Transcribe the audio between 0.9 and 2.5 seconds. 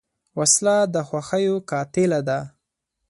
د خوښیو قاتله ده